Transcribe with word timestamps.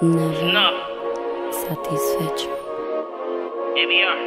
Never 0.00 0.52
No, 0.52 1.50
satisfecho. 1.50 2.46
ABR. 3.74 4.18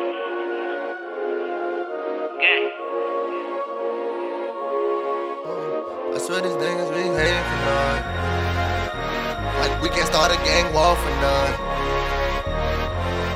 Gang. 2.42 2.66
I 6.14 6.18
swear 6.20 6.42
these 6.42 6.52
niggas 6.60 6.92
be 6.94 7.04
hating 7.16 7.46
for 7.48 7.60
none. 7.64 8.04
Like 9.62 9.82
we 9.82 9.88
can 9.88 10.06
start 10.08 10.34
a 10.34 10.36
gang 10.44 10.74
war 10.74 10.94
for 10.98 11.10
none. 11.24 11.54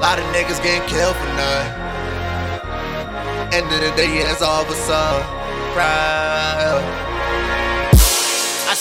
Lot 0.02 0.20
of 0.20 0.26
niggas 0.36 0.62
getting 0.62 0.86
killed 0.90 1.16
for 1.16 1.30
none. 1.40 1.68
End 3.54 3.72
of 3.72 3.80
the 3.80 3.92
day, 3.96 4.14
yeah, 4.14 4.32
it's 4.34 4.42
all 4.42 4.66
for 4.66 4.74
some. 4.74 5.22
Right. 5.74 7.15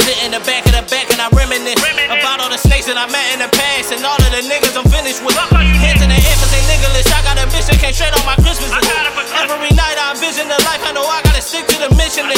Sit 0.05 0.21
in 0.21 0.37
the 0.37 0.43
back 0.45 0.69
of 0.69 0.77
the 0.77 0.85
back 0.93 1.09
and 1.09 1.17
I 1.17 1.33
reminisce 1.33 1.81
about 1.81 2.37
all 2.37 2.53
the 2.53 2.61
snakes 2.61 2.85
that 2.93 3.01
I 3.01 3.09
met 3.09 3.25
in 3.33 3.41
the 3.41 3.49
past 3.49 3.89
and 3.89 4.05
all 4.05 4.21
of 4.21 4.31
the 4.37 4.45
niggas 4.45 4.77
I'm 4.77 4.85
finished 4.85 5.25
with. 5.25 5.33
Hands 5.33 5.97
in 5.97 6.13
the 6.13 6.21
air 6.21 6.37
cause 6.37 6.53
they 6.53 6.61
niggas. 6.69 7.09
I 7.09 7.25
got 7.25 7.41
a 7.41 7.49
mission, 7.49 7.73
came 7.81 7.97
straight 7.97 8.13
on 8.13 8.21
my 8.29 8.37
Christmas 8.37 8.69
list. 8.69 8.93
Every 9.33 9.73
night 9.73 9.97
I 9.97 10.13
envision 10.13 10.45
the 10.45 10.61
life, 10.69 10.85
I 10.85 10.93
know 10.93 11.09
I 11.09 11.25
gotta 11.25 11.41
stick 11.41 11.65
to 11.73 11.89
the 11.89 11.91
mission. 11.97 12.29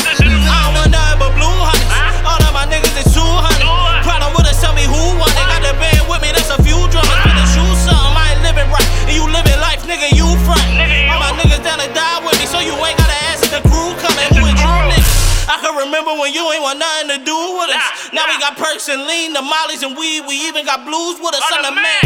Remember 15.86 16.18
when 16.18 16.34
you 16.34 16.42
ain't 16.50 16.62
want 16.62 16.82
nothing 16.82 17.14
to 17.14 17.18
do 17.22 17.38
with 17.54 17.70
us. 17.70 18.10
Now 18.10 18.27
we 18.27 18.34
got 18.42 18.58
perks 18.58 18.90
and 18.90 19.06
lean, 19.06 19.33
the 19.33 19.42
mollies 19.42 19.86
and 19.86 19.94
weed. 19.94 20.27
We 20.27 20.34
even 20.50 20.66
got 20.66 20.83
blues 20.83 21.22
with 21.22 21.34
us 21.38 21.47
on 21.55 21.62
the 21.62 21.74
man. 21.78 22.02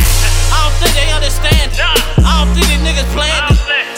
I 0.52 0.68
don't 0.68 0.76
think 0.84 0.92
they 0.92 1.08
understand. 1.16 1.72
it. 1.72 1.80
I 2.20 2.44
don't 2.44 2.52
think 2.52 2.68
these 2.68 2.84
niggas 2.84 3.08
playing. 3.16 3.40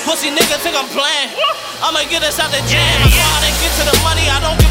Pussy 0.07 0.31
niggas 0.31 0.63
think 0.63 0.79
I'm 0.79 0.87
playing. 0.95 1.35
I'ma 1.83 2.07
get 2.07 2.23
us 2.23 2.39
out 2.39 2.55
the 2.55 2.63
jam. 2.71 2.87
I 3.03 3.11
go 3.11 3.19
out 3.19 3.43
and 3.43 3.55
get 3.59 3.73
to 3.83 3.85
the 3.91 3.97
money. 4.07 4.25
I 4.31 4.39
don't 4.39 4.62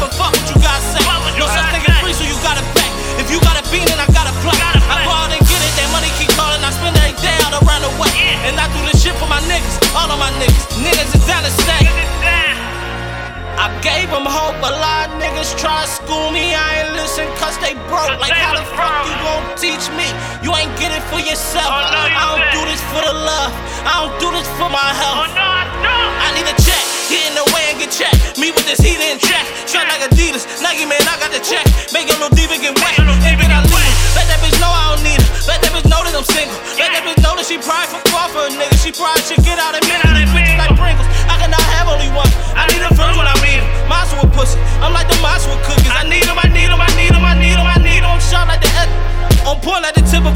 teach 19.62 19.86
me? 19.94 20.10
You 20.42 20.50
ain't 20.58 20.74
get 20.74 20.90
it 20.90 21.04
for 21.06 21.22
yourself. 21.22 21.70
Oh, 21.70 21.86
no, 21.94 22.02
you 22.10 22.18
I 22.18 22.24
don't 22.34 22.50
do 22.50 22.62
this 22.66 22.82
for 22.90 23.02
the 23.06 23.14
love. 23.14 23.54
I 23.86 23.94
don't 24.02 24.18
do 24.18 24.28
this 24.34 24.48
for 24.58 24.66
my 24.66 24.90
health. 24.98 25.21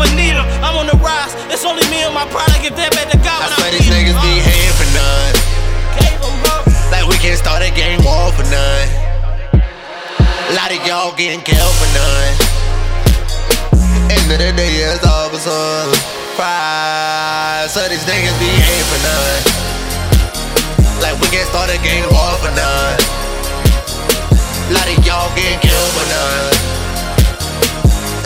Like 0.07 0.15
the 0.15 0.15
tip 0.15 0.15
of 0.15 0.15
a 0.15 0.17
needle. 0.17 0.47
I'm 0.63 0.77
on 0.79 0.87
the 0.87 0.97
rise. 1.03 1.35
It's 1.51 1.65
only 1.65 1.83
me 1.91 2.03
and 2.05 2.15
my 2.15 2.27
pride. 2.31 2.51
I 2.51 2.63
give 2.63 2.77
that 2.77 2.93
back 2.95 3.11
to 3.11 3.19
God 3.19 3.43
I 3.43 3.51
swear 3.55 3.69
I 3.69 3.75
these 3.75 3.89
niggas 3.91 4.19
be 4.23 4.35
hating 4.43 4.77
for 4.79 4.89
none. 4.95 5.33
gave 5.99 6.23
'em 6.23 6.45
up. 6.55 6.67
Like 6.91 7.07
we 7.09 7.17
can 7.19 7.37
start 7.37 7.63
a 7.63 7.71
gang 7.71 8.03
war 8.05 8.31
for 8.33 8.47
none. 8.47 8.89
A 10.47 10.55
lot 10.55 10.71
of 10.71 10.81
y'all 10.87 11.13
getting 11.17 11.43
killed 11.43 11.75
for 11.75 11.91
none. 11.99 12.33
End 14.11 14.31
of 14.31 14.39
the 14.39 14.53
day, 14.55 14.87
it's 14.87 15.05
all 15.05 15.29
for 15.31 15.41
some. 15.43 15.91
Pride. 16.37 17.67
So 17.69 17.81
these 17.89 18.05
niggas 18.07 18.39
be 18.39 18.47
hating 18.47 18.89
for 18.93 19.01
none. 19.03 19.43
Like 21.03 21.19
we 21.21 21.27
can 21.29 21.45
start 21.51 21.71
a 21.71 21.79
gang 21.83 22.07
war 22.13 22.33
for 22.39 22.53
none. 22.55 22.97
A 24.69 24.73
lot 24.73 24.87
of 24.87 24.99
y'all 25.07 25.31
getting 25.35 25.59
killed 25.61 25.93
for 25.97 26.07
none. 26.11 26.96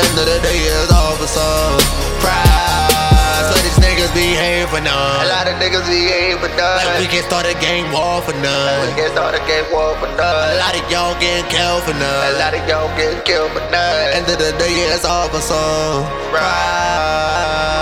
End 0.00 0.16
of 0.16 0.24
the 0.24 0.38
day, 0.40 0.60
it's 0.64 0.92
all 0.92 1.12
for 1.20 1.28
some. 1.28 1.76
Pride. 2.24 3.44
So 3.52 3.54
these 3.60 3.76
niggas 3.84 4.12
be 4.16 4.32
hating 4.32 4.68
for 4.72 4.80
none. 4.80 5.20
A 5.20 5.28
lot 5.28 5.44
of 5.44 5.60
niggas 5.60 5.84
be 5.84 6.08
hating 6.08 6.40
for 6.40 6.48
none. 6.56 6.76
Like 6.80 7.00
we 7.00 7.06
can 7.06 7.22
start 7.28 7.44
a 7.44 7.52
gang 7.60 7.84
war 7.92 8.22
for 8.24 8.32
none. 8.40 8.80
Like 8.80 8.96
We 8.96 9.02
can 9.02 9.10
start 9.12 9.34
a 9.36 9.42
gang 9.44 9.68
war 9.68 9.92
for 10.00 10.08
none. 10.16 10.56
A 10.56 10.60
lot 10.60 10.72
of 10.72 10.84
y'all 10.90 11.12
getting 11.20 11.44
killed 11.52 11.84
for 11.84 11.92
none. 11.92 12.32
A 12.32 12.38
lot 12.40 12.56
of 12.56 12.62
y'all 12.68 12.88
getting 12.96 13.20
killed 13.28 13.52
for 13.52 13.64
none. 13.68 14.16
End 14.16 14.24
of 14.24 14.38
the 14.40 14.56
day, 14.56 14.72
it's 14.88 15.04
all 15.04 15.28
for 15.28 15.40
some. 15.44 16.08
Pride. 16.32 17.79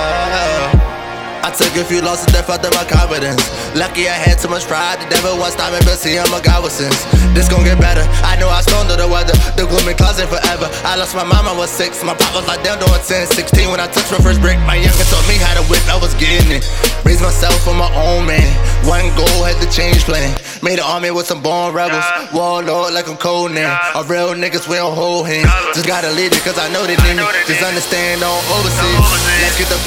I 1.48 1.50
took 1.56 1.72
a 1.80 1.84
few 1.88 2.04
losses 2.04 2.28
that 2.36 2.44
fucked 2.44 2.68
up 2.68 2.76
my 2.76 2.84
confidence. 2.84 3.40
Lucky 3.72 4.04
I 4.04 4.12
had 4.12 4.36
too 4.36 4.52
much 4.52 4.68
pride. 4.68 5.00
The 5.00 5.08
devil 5.08 5.40
was 5.40 5.56
stopping, 5.56 5.80
but 5.88 5.96
see, 5.96 6.20
I'm 6.20 6.28
a 6.28 6.44
god 6.44 6.60
with 6.60 6.76
sense. 6.76 7.08
This 7.32 7.48
gon' 7.48 7.64
get 7.64 7.80
better. 7.80 8.04
I 8.20 8.36
know 8.36 8.52
I 8.52 8.60
stormed 8.60 8.92
the 8.92 9.08
weather. 9.08 9.32
The 9.56 9.64
gloomy 9.64 9.96
closet 9.96 10.28
forever. 10.28 10.68
I 10.84 11.00
lost 11.00 11.16
my 11.16 11.24
mom, 11.24 11.48
I 11.48 11.56
was 11.56 11.72
six. 11.72 12.04
My 12.04 12.12
pop 12.12 12.36
was 12.36 12.44
like 12.44 12.60
down 12.60 12.76
doing 12.76 13.00
10, 13.00 13.32
16 13.32 13.72
when 13.72 13.80
I 13.80 13.88
touched 13.88 14.12
my 14.12 14.20
first 14.20 14.44
brick. 14.44 14.60
My 14.68 14.76
younger 14.76 15.08
taught 15.08 15.24
me 15.24 15.40
how 15.40 15.56
to 15.56 15.64
whip, 15.72 15.80
I 15.88 15.96
was 15.96 16.12
getting 16.20 16.52
it. 16.52 16.68
Raised 17.08 17.24
myself 17.24 17.64
on 17.64 17.80
my 17.80 17.88
own, 17.96 18.28
man. 18.28 18.44
One 18.84 19.08
goal 19.16 19.40
had 19.48 19.56
to 19.64 19.68
change 19.72 20.04
plan. 20.04 20.36
Made 20.60 20.76
an 20.76 20.84
army 20.84 21.08
with 21.16 21.24
some 21.24 21.40
born 21.40 21.72
rebels. 21.72 22.04
Warlord 22.28 22.92
like 22.92 23.08
I'm 23.08 23.16
cold 23.16 23.56
now. 23.56 23.72
A 23.96 24.04
real 24.04 24.36
niggas, 24.36 24.68
we 24.68 24.76
don't 24.76 24.92
hold 24.92 25.24
hands. 25.24 25.48
Just 25.72 25.88
gotta 25.88 26.12
lead 26.12 26.36
it, 26.36 26.44
cause 26.44 26.60
I 26.60 26.68
know 26.68 26.84
they 26.84 27.00
need 27.08 27.16
me. 27.16 27.24
Just 27.48 27.64
understand, 27.64 28.20
don't 28.20 28.44
oversee. 28.52 28.92
Let's 29.40 29.56
get 29.56 29.72
the 29.72 29.80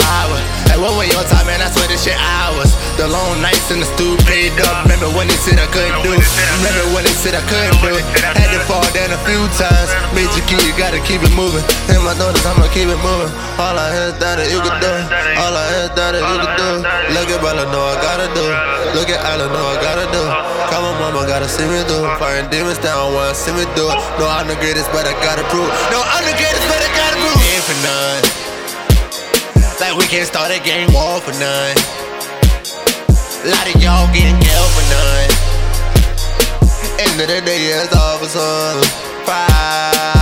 what 0.81 0.97
way 0.97 1.05
your 1.13 1.21
time, 1.29 1.45
man? 1.45 1.61
I 1.61 1.69
swear 1.69 1.85
this 1.85 2.01
shit 2.01 2.17
hours. 2.17 2.73
The 2.97 3.05
long 3.05 3.37
nights 3.37 3.69
in 3.69 3.79
the 3.79 3.85
stew 3.85 4.17
paid 4.25 4.57
up. 4.65 4.83
Remember 4.89 5.13
when 5.13 5.29
they 5.29 5.37
said 5.37 5.61
I 5.61 5.69
couldn't 5.69 6.01
do? 6.01 6.17
Remember 6.17 6.85
when 6.97 7.05
they 7.05 7.13
said 7.13 7.37
I 7.37 7.43
couldn't 7.45 7.77
do? 7.85 7.93
Had 8.33 8.49
to 8.49 8.59
fall 8.65 8.83
down 8.89 9.13
a 9.13 9.21
few 9.29 9.45
times. 9.61 9.89
Major 10.17 10.41
key, 10.49 10.57
you 10.65 10.73
gotta 10.73 10.97
keep 11.05 11.21
it 11.21 11.31
moving. 11.37 11.61
And 11.93 12.01
my 12.01 12.17
notice, 12.17 12.41
I'ma 12.43 12.65
keep 12.73 12.89
it 12.89 12.97
moving. 13.05 13.29
All 13.61 13.77
I 13.77 13.93
hear 13.93 14.09
is 14.09 14.17
that 14.17 14.41
you 14.49 14.57
can 14.57 14.75
do. 14.81 14.93
All 15.37 15.53
I 15.53 15.63
hear 15.69 15.85
is 15.85 15.93
that 15.93 16.17
you 16.17 16.37
can 16.41 16.53
do. 16.57 16.69
Look 17.13 17.29
at 17.29 17.39
Bella, 17.45 17.69
know 17.69 17.85
I 17.85 17.95
gotta 18.01 18.27
do. 18.33 18.45
Look 18.97 19.09
at 19.13 19.21
Isla, 19.21 19.53
know 19.53 19.65
I 19.69 19.77
gotta 19.85 20.09
do. 20.09 20.23
Come 20.73 20.81
on, 20.81 20.97
mama, 20.97 21.29
gotta 21.29 21.45
see 21.45 21.65
me 21.69 21.85
do. 21.85 22.09
Firing 22.17 22.49
demons 22.49 22.81
down, 22.81 23.13
wanna 23.13 23.37
see 23.37 23.53
me 23.53 23.69
do. 23.77 23.85
No, 24.17 24.25
I'm 24.25 24.49
the 24.49 24.57
greatest, 24.57 24.89
but 24.89 25.05
I 25.05 25.13
gotta 25.21 25.45
prove. 25.53 25.69
No, 25.93 26.01
I'm 26.01 26.25
the 26.25 26.33
greatest, 26.41 26.65
but 26.65 26.81
I 26.81 26.89
gotta 26.97 27.17
prove. 27.21 27.37
Ain't 27.37 27.65
for 27.69 27.77
none. 27.85 28.50
Like 29.91 29.99
we 29.99 30.07
can't 30.07 30.25
start 30.25 30.51
a 30.51 30.59
gang 30.63 30.87
war 30.93 31.19
for 31.19 31.31
none. 31.31 31.75
Lot 33.43 33.75
of 33.75 33.81
y'all 33.81 34.07
getting 34.13 34.39
killed 34.39 34.71
for 34.71 34.85
none. 34.87 35.29
End 36.97 37.19
of 37.19 37.27
the 37.27 37.41
day, 37.45 37.65
it's 37.65 37.93
all 37.93 38.17
for 38.17 38.27
some. 38.27 38.81
Pride. 39.25 40.20